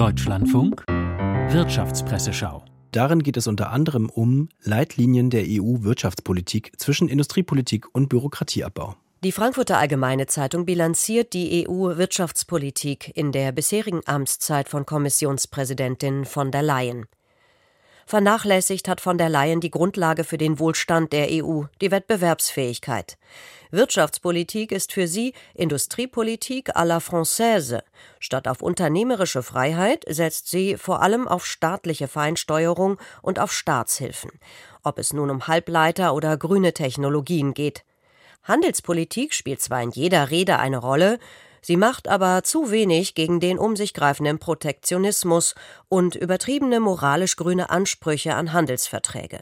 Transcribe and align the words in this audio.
Deutschlandfunk 0.00 0.84
Wirtschaftspresseschau. 0.88 2.64
Darin 2.92 3.22
geht 3.22 3.36
es 3.36 3.46
unter 3.46 3.70
anderem 3.70 4.08
um 4.08 4.48
Leitlinien 4.62 5.30
der 5.30 5.44
EU-Wirtschaftspolitik 5.46 6.72
zwischen 6.78 7.08
Industriepolitik 7.08 7.86
und 7.92 8.08
Bürokratieabbau. 8.08 8.96
Die 9.24 9.32
Frankfurter 9.32 9.78
Allgemeine 9.78 10.26
Zeitung 10.26 10.64
bilanziert 10.64 11.32
die 11.32 11.66
EU-Wirtschaftspolitik 11.68 13.16
in 13.16 13.32
der 13.32 13.52
bisherigen 13.52 14.00
Amtszeit 14.06 14.68
von 14.68 14.86
Kommissionspräsidentin 14.86 16.24
von 16.24 16.50
der 16.50 16.62
Leyen. 16.62 17.06
Vernachlässigt 18.10 18.88
hat 18.88 19.00
von 19.00 19.18
der 19.18 19.28
Leyen 19.28 19.60
die 19.60 19.70
Grundlage 19.70 20.24
für 20.24 20.36
den 20.36 20.58
Wohlstand 20.58 21.12
der 21.12 21.28
EU, 21.30 21.66
die 21.80 21.92
Wettbewerbsfähigkeit. 21.92 23.16
Wirtschaftspolitik 23.70 24.72
ist 24.72 24.92
für 24.92 25.06
sie 25.06 25.32
Industriepolitik 25.54 26.74
à 26.74 26.84
la 26.84 26.98
Française. 26.98 27.84
Statt 28.18 28.48
auf 28.48 28.62
unternehmerische 28.62 29.44
Freiheit 29.44 30.04
setzt 30.08 30.48
sie 30.48 30.76
vor 30.76 31.02
allem 31.02 31.28
auf 31.28 31.46
staatliche 31.46 32.08
Feinsteuerung 32.08 32.98
und 33.22 33.38
auf 33.38 33.52
Staatshilfen. 33.52 34.32
Ob 34.82 34.98
es 34.98 35.12
nun 35.12 35.30
um 35.30 35.46
Halbleiter 35.46 36.12
oder 36.12 36.36
grüne 36.36 36.72
Technologien 36.72 37.54
geht. 37.54 37.84
Handelspolitik 38.42 39.34
spielt 39.34 39.60
zwar 39.60 39.84
in 39.84 39.92
jeder 39.92 40.30
Rede 40.30 40.58
eine 40.58 40.78
Rolle, 40.78 41.20
Sie 41.62 41.76
macht 41.76 42.08
aber 42.08 42.42
zu 42.42 42.70
wenig 42.70 43.14
gegen 43.14 43.40
den 43.40 43.58
um 43.58 43.76
sich 43.76 43.94
greifenden 43.94 44.38
Protektionismus 44.38 45.54
und 45.88 46.14
übertriebene 46.14 46.80
moralisch 46.80 47.36
grüne 47.36 47.70
Ansprüche 47.70 48.34
an 48.34 48.52
Handelsverträge. 48.52 49.40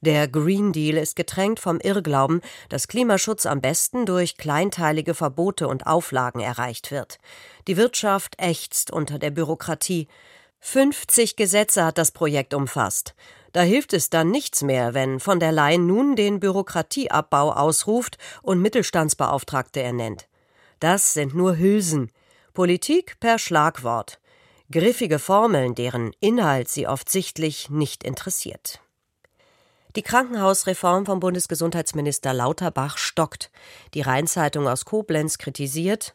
Der 0.00 0.28
Green 0.28 0.72
Deal 0.72 0.96
ist 0.96 1.16
getränkt 1.16 1.60
vom 1.60 1.80
Irrglauben, 1.80 2.40
dass 2.68 2.88
Klimaschutz 2.88 3.46
am 3.46 3.60
besten 3.60 4.06
durch 4.06 4.36
kleinteilige 4.36 5.14
Verbote 5.14 5.68
und 5.68 5.86
Auflagen 5.86 6.40
erreicht 6.40 6.90
wird. 6.90 7.18
Die 7.66 7.76
Wirtschaft 7.76 8.34
ächzt 8.38 8.90
unter 8.90 9.18
der 9.18 9.30
Bürokratie. 9.30 10.08
50 10.60 11.36
Gesetze 11.36 11.84
hat 11.84 11.98
das 11.98 12.10
Projekt 12.10 12.54
umfasst. 12.54 13.14
Da 13.52 13.62
hilft 13.62 13.92
es 13.92 14.10
dann 14.10 14.30
nichts 14.30 14.62
mehr, 14.62 14.94
wenn 14.94 15.20
von 15.20 15.40
der 15.40 15.52
Leyen 15.52 15.86
nun 15.86 16.16
den 16.16 16.40
Bürokratieabbau 16.40 17.52
ausruft 17.52 18.18
und 18.42 18.60
Mittelstandsbeauftragte 18.60 19.80
ernennt. 19.80 20.28
Das 20.80 21.14
sind 21.14 21.34
nur 21.34 21.56
Hülsen. 21.56 22.10
Politik 22.52 23.18
per 23.20 23.38
Schlagwort. 23.38 24.18
Griffige 24.70 25.18
Formeln, 25.18 25.74
deren 25.74 26.12
Inhalt 26.20 26.68
sie 26.68 26.86
oft 26.86 27.08
sichtlich 27.08 27.70
nicht 27.70 28.04
interessiert. 28.04 28.80
Die 29.94 30.02
Krankenhausreform 30.02 31.06
vom 31.06 31.20
Bundesgesundheitsminister 31.20 32.34
Lauterbach 32.34 32.98
stockt. 32.98 33.50
Die 33.94 34.02
Rheinzeitung 34.02 34.68
aus 34.68 34.84
Koblenz 34.84 35.38
kritisiert, 35.38 36.14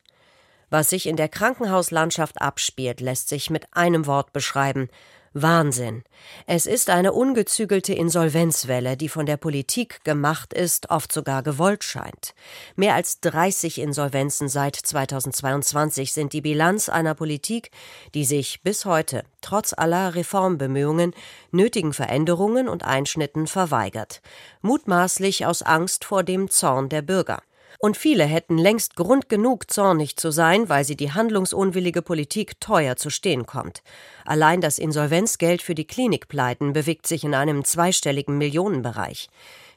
was 0.72 0.89
sich 0.89 1.05
in 1.05 1.17
der 1.17 1.30
Krankenhauslandschaft 1.30 2.41
abspielt, 2.41 3.02
lässt 3.02 3.30
sich 3.30 3.52
mit 3.52 3.67
einem 3.73 4.08
Wort 4.08 4.33
beschreiben 4.33 4.89
Wahnsinn. 5.33 6.03
Es 6.45 6.66
ist 6.66 6.89
eine 6.89 7.14
ungezügelte 7.14 7.94
Insolvenzwelle, 7.94 8.97
die 8.97 9.08
von 9.08 9.25
der 9.25 9.38
Politik 9.38 10.03
gemacht 10.03 10.52
ist, 10.52 10.89
oft 10.89 11.14
sogar 11.14 11.42
gewollt 11.42 11.86
scheint. 11.86 12.33
Mehr 12.75 12.95
als 12.95 13.22
30 13.22 13.80
Insolvenzen 13.80 14.49
seit 14.49 14.75
2022 14.75 16.11
sind 16.11 16.33
die 16.33 16.42
Bilanz 16.42 16.89
einer 16.89 17.16
Politik, 17.16 17.72
die 18.14 18.25
sich 18.25 18.61
bis 18.61 18.83
heute, 18.83 19.23
trotz 19.39 19.72
aller 19.72 20.16
Reformbemühungen, 20.16 21.14
nötigen 21.52 21.94
Veränderungen 21.94 22.67
und 22.67 22.83
Einschnitten 22.83 23.47
verweigert. 23.47 24.22
Mutmaßlich 24.61 25.45
aus 25.45 25.61
Angst 25.61 26.03
vor 26.03 26.23
dem 26.23 26.49
Zorn 26.49 26.89
der 26.89 27.03
Bürger 27.03 27.42
und 27.81 27.97
viele 27.97 28.25
hätten 28.25 28.59
längst 28.59 28.95
Grund 28.95 29.27
genug, 29.27 29.71
zornig 29.71 30.15
zu 30.15 30.31
sein, 30.31 30.69
weil 30.69 30.83
sie 30.83 30.95
die 30.95 31.11
handlungsunwillige 31.11 32.03
Politik 32.03 32.59
teuer 32.59 32.95
zu 32.95 33.09
stehen 33.09 33.47
kommt. 33.47 33.81
Allein 34.23 34.61
das 34.61 34.77
Insolvenzgeld 34.77 35.63
für 35.63 35.73
die 35.73 35.87
Klinikpleiten 35.87 36.73
bewegt 36.73 37.07
sich 37.07 37.23
in 37.23 37.33
einem 37.33 37.65
zweistelligen 37.65 38.37
Millionenbereich. 38.37 39.29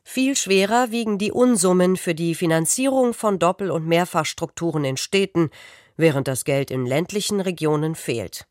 Viel 0.02 0.36
schwerer 0.36 0.90
wiegen 0.90 1.16
die 1.16 1.32
Unsummen 1.32 1.96
für 1.96 2.14
die 2.14 2.34
Finanzierung 2.34 3.14
von 3.14 3.38
Doppel- 3.38 3.70
und 3.70 3.86
Mehrfachstrukturen 3.86 4.84
in 4.84 4.98
Städten, 4.98 5.50
während 5.96 6.28
das 6.28 6.44
Geld 6.44 6.70
in 6.70 6.84
ländlichen 6.84 7.40
Regionen 7.40 7.94
fehlt. 7.94 8.46